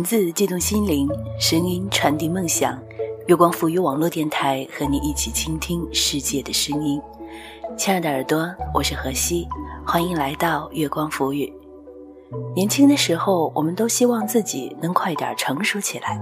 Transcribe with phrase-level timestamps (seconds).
[0.00, 1.06] 文字悸动心灵，
[1.38, 2.80] 声音传递梦想。
[3.26, 6.98] 月光浮语网络电台和你一起倾听世界的声音。
[7.76, 9.46] 亲爱的耳朵，我是何西，
[9.86, 11.52] 欢迎来到月光浮语。
[12.56, 16.18] 年轻的时候，我们都希望自己能快点成熟起来。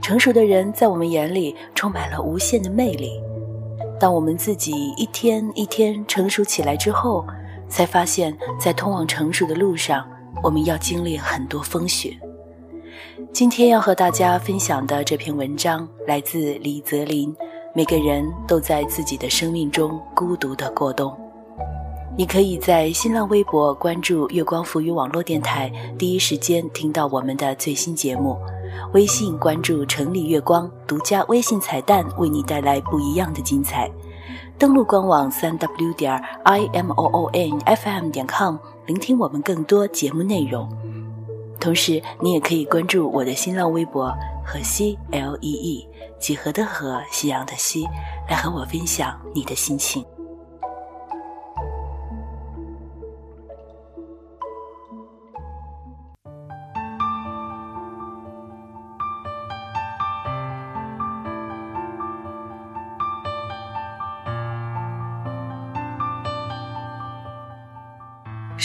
[0.00, 3.20] 成熟的人在我们眼里充满了无限的魅力。
[3.98, 7.26] 当我们自己一天一天成熟起来之后，
[7.68, 10.08] 才发现，在通往成熟的路上，
[10.40, 12.16] 我们要经历很多风雪。
[13.32, 17.34] 今天要和大家分享的这篇文章来自李泽林。
[17.74, 21.10] 每个人都在自己的生命中孤独的过冬。
[22.14, 28.36] 你可以在新浪微博关注月光浮语网络电台，第一时间听到我们的最新节目；
[28.92, 33.90] 微信关注城里月光，独家微信彩蛋为你带来不一样的精彩。
[34.58, 36.12] 登录官网三 w 点
[36.44, 40.68] i m o o n f m 点 com，聆听我们更多节目内容。
[41.62, 44.12] 同时，你也可以关注我的新浪微博
[44.44, 45.88] “河西 L E E”，
[46.18, 47.84] 几何的河，夕阳的西，
[48.28, 50.04] 来和我分享你的心情。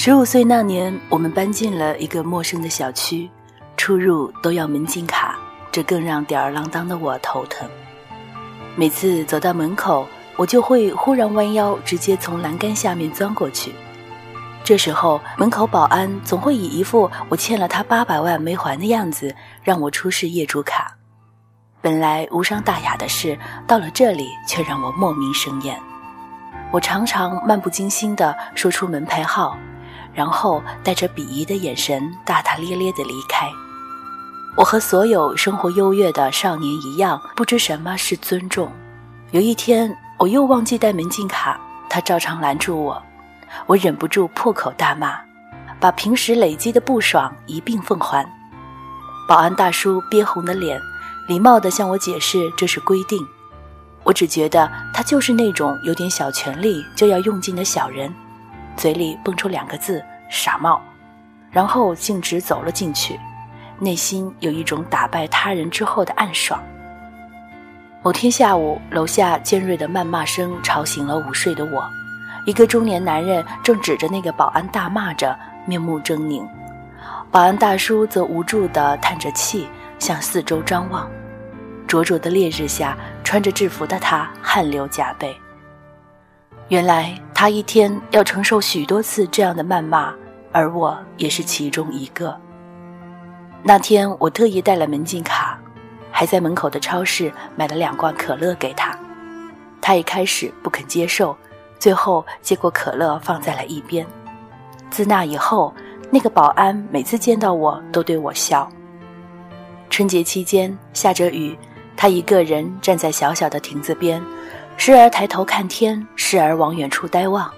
[0.07, 3.29] 十五岁那年，我们搬进了一个陌生的小区，
[3.75, 5.37] 出入都要门禁卡，
[5.69, 7.69] 这更让吊儿郎当的我头疼。
[8.77, 13.73] 每次走到门口，我就会忽然弯腰，直接从栏杆下面钻过去。
[14.63, 20.95] 这时候，门口保安总会以一副我欠了他八百万没还的样子，让我出示业主卡。
[21.81, 25.77] 本来无伤大雅的事，到了这里却让我莫名生厌。
[26.71, 29.57] 我常常漫不经心地说出门牌号。
[30.17, 33.47] 然后带着鄙夷的眼神，大大咧咧地离开。
[34.55, 38.71] 我和所有生活优越的少年一样，不知什么是尊重。
[39.29, 42.99] 有一天，我又忘记带门禁卡，他照常拦住我，
[43.67, 45.19] 我忍不住破口大骂，
[45.79, 48.27] 把平时累积的不爽一并奉还。
[49.27, 50.81] 保安大叔憋红的脸，
[51.27, 53.23] 礼貌地向我解释这是规定。
[54.03, 58.11] 我只觉得他就是那种有点小权力就要用尽的小人。
[58.77, 60.81] 嘴里蹦出两个字“傻帽”，
[61.51, 63.19] 然后径直走了进去，
[63.79, 66.63] 内心有一种打败他人之后的暗爽。
[68.03, 71.85] 某天下午，楼下尖锐的谩骂声吵醒了午睡的我，
[72.45, 76.47] 一个中年男人正指着那个保安大骂着，面目狰狞。
[77.29, 79.67] 保安大叔则无助地叹着气，
[79.99, 81.09] 向四周张望。
[81.85, 85.35] 灼灼的烈日下，穿着制服的他汗流浃背。
[86.69, 90.11] 原来他一天要承受许多次这样的谩骂，
[90.51, 92.35] 而我也是其中一个。
[93.61, 95.55] 那天我特意带了门禁卡，
[96.11, 98.97] 还在门口的超市买了两罐可乐给他。
[99.79, 101.37] 他一开始不肯接受，
[101.77, 104.03] 最后接过可乐放在了一边。
[104.89, 105.71] 自那以后，
[106.09, 108.67] 那个保安每次见到我都对我笑。
[109.91, 111.55] 春节期间下着雨，
[111.95, 114.19] 他一个人站在小小的亭子边。
[114.79, 117.51] 时而抬头看天，时而往远处呆望。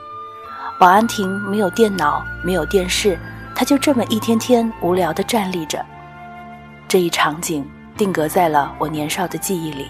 [0.79, 3.19] 保安亭没有电脑，没有电视，
[3.53, 5.85] 他就这么一天天无聊地站立着。
[6.87, 9.87] 这一场景定格在了我年少的记忆里。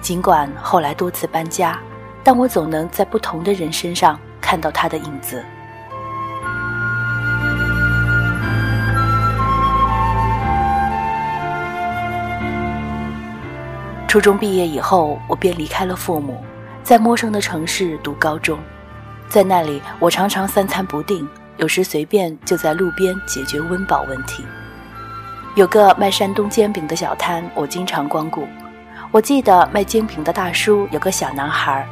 [0.00, 1.78] 尽管后来多次搬家，
[2.24, 5.42] 但我总能在不同的人身上看到他的影子。
[14.08, 16.44] 初中毕业以后，我便离开了父母。
[16.86, 18.56] 在陌生的城市读高中，
[19.28, 24.44] 在那里我常常三餐不定，有时随便就在路边解决温饱问题。
[25.56, 28.46] 有个卖山东煎饼的小摊，我经常光顾。
[29.10, 31.84] 我记得卖煎饼的大叔有个小男孩，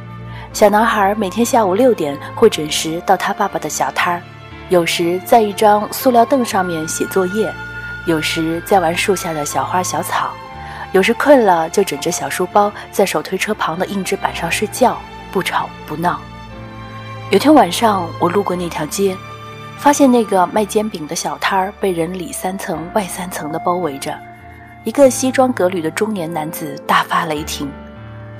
[0.53, 4.21] 小男孩每天下午六点会准时到他爸爸的小摊儿，
[4.69, 7.53] 有时在一张塑料凳上面写作业，
[8.05, 10.31] 有时在玩树下的小花小草。
[10.95, 14.97] 有时困了，就枕着小书包在手推车旁的硬纸板上睡觉，
[15.29, 16.21] 不吵不闹。
[17.31, 19.13] 有天晚上，我路过那条街，
[19.77, 24.17] 发现那个卖煎饼的小摊儿被人里三层外三层的包围着。
[24.85, 27.69] 一个西装革履的中年男子大发雷霆，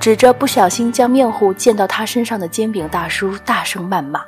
[0.00, 4.24] 指着不小心将面糊溅到他身上的煎饼大叔大声谩骂。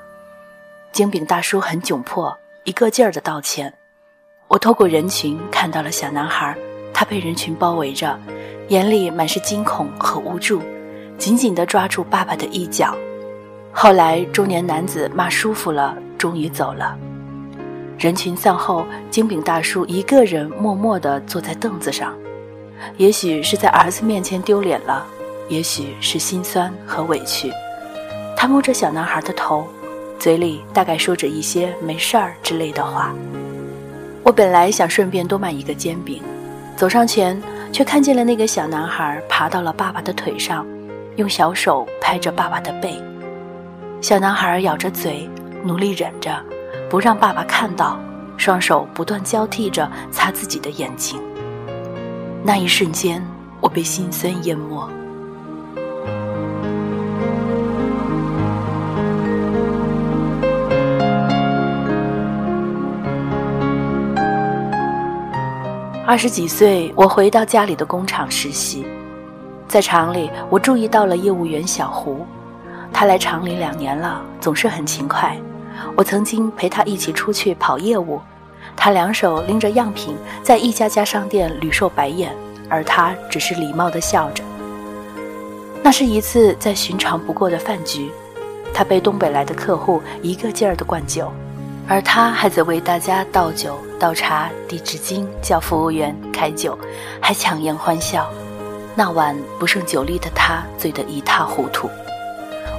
[0.92, 3.72] 煎饼大叔很窘迫，一个劲儿的道歉。
[4.48, 6.54] 我透过人群看到了小男孩。
[6.98, 8.18] 他被人群包围着，
[8.70, 10.60] 眼里满是惊恐和无助，
[11.16, 12.92] 紧紧地抓住爸爸的衣角。
[13.70, 16.98] 后来，中年男子骂舒服了，终于走了。
[18.00, 22.12] 人群散后，金饼大叔一个人默默地坐在凳子上，
[22.96, 25.06] 也许是在儿子面前丢脸了，
[25.48, 27.52] 也许是心酸和委屈。
[28.36, 29.68] 他摸着小男孩的头，
[30.18, 33.14] 嘴里大概说着一些“没事儿”之类的话。
[34.24, 36.20] 我本来想顺便多买一个煎饼，
[36.78, 37.36] 走上前，
[37.72, 40.64] 却看见了那个小男孩爬到了爸爸的腿上，
[41.16, 42.94] 用小手拍着爸爸的背。
[44.00, 45.28] 小男孩咬着嘴，
[45.64, 46.30] 努力忍着。
[46.88, 47.98] 不让爸爸看到，
[48.36, 51.20] 双手不断交替着擦自己的眼睛。
[52.44, 53.20] 那一瞬间，
[53.60, 54.88] 我被心酸淹没。
[66.08, 68.86] 二十几岁，我回到家里的工厂实习，
[69.68, 72.24] 在厂里，我注意到了业务员小胡，
[72.90, 75.36] 他来厂里两年了，总是很勤快。
[75.94, 78.22] 我曾经陪他一起出去跑业务，
[78.74, 82.34] 他两手拎着样品，在一家家商店屡受白眼，
[82.70, 84.42] 而他只是礼貌地笑着。
[85.82, 88.10] 那是一次再寻常不过的饭局，
[88.72, 91.30] 他被东北来的客户一个劲儿地灌酒，
[91.88, 96.78] 而他还在为大家倒酒、倒茶、递纸巾，叫服务员开酒，
[97.20, 98.28] 还强颜欢笑。
[98.94, 101.88] 那晚不胜酒力的他醉得一塌糊涂。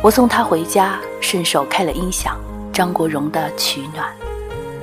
[0.04, 2.38] 我送他回家，顺手开了音响。
[2.72, 4.06] 张国荣的《取暖》，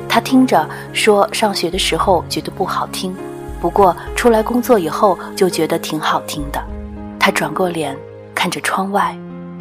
[0.08, 3.14] 他听着说，上学的时候觉得不好听，
[3.60, 6.62] 不过出来工作以后就觉得挺好听的。
[7.18, 7.96] 他转过脸，
[8.34, 9.16] 看着窗外，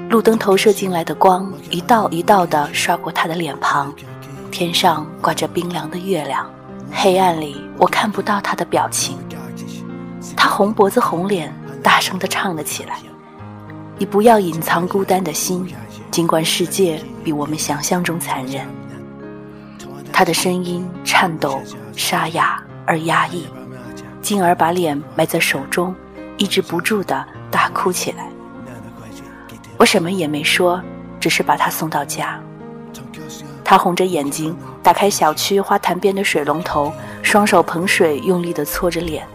[0.10, 3.94] 路灯投射进来的光一道一道地刷过他的脸庞，
[4.58, 6.50] 天上挂着冰凉的月亮，
[6.90, 9.18] 黑暗里我看不到他的表情。
[10.34, 11.54] 他红脖子红脸，
[11.84, 12.96] 大声地唱了起来
[14.00, 15.68] ：“你不要隐藏孤单的心。”
[16.10, 18.66] 尽管世界比我们想象中残忍，
[20.14, 21.62] 他的声音颤抖、
[21.94, 23.46] 沙哑而压抑，
[24.22, 25.94] 进而把脸埋在手中，
[26.38, 28.30] 抑制不住的大哭起来。
[29.76, 30.82] 我什么也没说，
[31.20, 32.40] 只是把他送到家。
[33.66, 39.28] 他红着眼睛打开小区花坛边的水龙头，双手捧水，用力地搓着脸，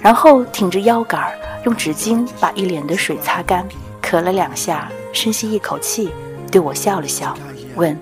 [0.00, 1.32] 然后挺着腰杆，
[1.64, 3.66] 用纸巾把一脸的水擦干，
[4.02, 4.88] 咳了两下。
[5.14, 6.10] 深吸一口气，
[6.50, 7.36] 对我笑了笑，
[7.74, 7.94] 问：“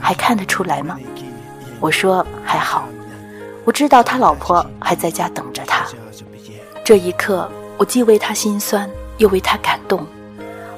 [0.00, 0.96] 还看得出来吗？”
[1.80, 2.88] 我说：“还好。”
[3.64, 5.84] 我知道他老婆还在家等着他。
[6.84, 10.06] 这一刻，我既为他心酸，又为他感动。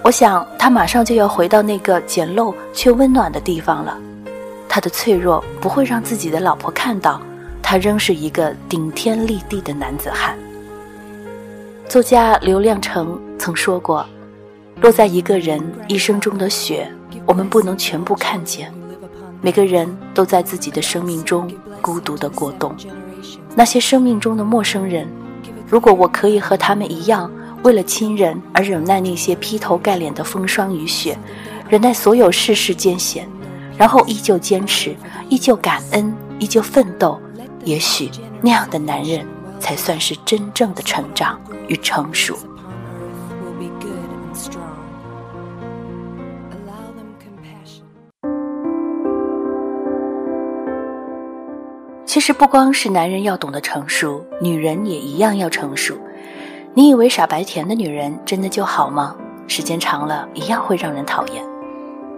[0.02, 3.98] 我想，他马上就要回到那个简陋却温暖的地方了。
[4.74, 7.22] 他的脆弱不会让自己的老婆看到，
[7.62, 10.36] 他仍是一个顶天立地的男子汉。
[11.88, 14.04] 作家刘亮程曾说过。
[14.80, 16.90] 落在一个人一生中的雪，
[17.24, 18.74] 我们不能全部看见。
[19.40, 21.48] 每个人都在自己的生命中
[21.80, 22.74] 孤独的过冬。
[23.54, 25.06] 那些生命中的陌生人，
[25.68, 27.30] 如果我可以和他们一样，
[27.62, 31.16] 为了亲人而忍耐那些劈头盖脸的风霜雨雪，
[31.68, 33.28] 忍耐所有世事艰险，
[33.76, 34.94] 然后依旧坚持，
[35.28, 37.20] 依旧感恩，依旧奋斗，
[37.64, 38.10] 也许
[38.40, 39.26] 那样的男人
[39.58, 42.36] 才算是真正的成长与成熟。
[52.06, 55.98] 其实不光是男人要懂得成熟，女人也一样要成熟。
[56.72, 59.16] 你以为傻白甜的女人真的就好吗？
[59.48, 61.53] 时间长了，一样会让人讨厌。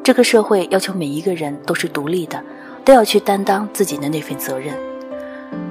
[0.06, 2.40] 这个社会要求每一个人都是独立的，
[2.84, 4.72] 都要去担当自己的那份责任。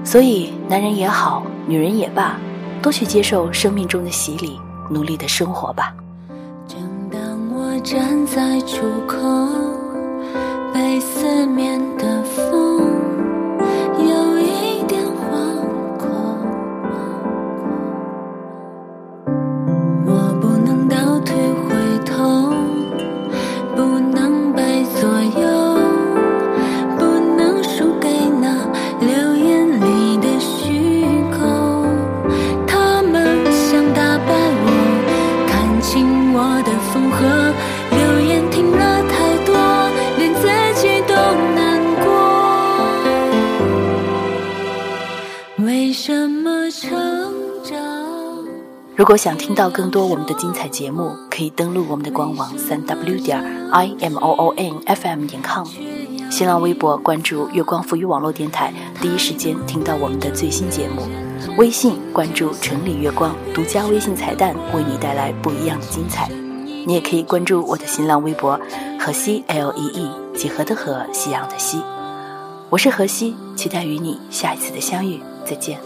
[0.04, 2.38] 所以，男人也好，女人也罢，
[2.82, 5.96] 都去接受生命中的洗礼，努力的生活吧。
[6.68, 6.78] 正
[7.10, 7.22] 当
[7.56, 9.18] 我站在出口，
[10.74, 12.65] 被思念的风。
[48.96, 53.38] 如果想听到更多我们的精彩节目，可以登录我们的官网三 w 点
[53.72, 55.68] i m o o n f m 点 com，
[56.32, 61.02] 新浪微博关注月光浮语网络电台，第一时间听到我们的最新节目。
[61.58, 66.30] 微信关注城里月光，独家微信彩蛋为你带来不一样的精彩。
[66.88, 68.58] 你也可以关注我的新浪微博
[68.98, 71.82] 河西 l e e 几何的河，夕阳的西。
[72.70, 75.85] 我是何西，期待与你下一次的相遇，再见。